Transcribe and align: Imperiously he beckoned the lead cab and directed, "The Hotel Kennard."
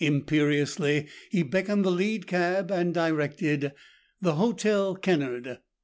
Imperiously 0.03 1.07
he 1.29 1.43
beckoned 1.43 1.85
the 1.85 1.91
lead 1.91 2.25
cab 2.25 2.71
and 2.71 2.91
directed, 2.91 3.71
"The 4.19 4.33
Hotel 4.33 4.95
Kennard." 4.95 5.59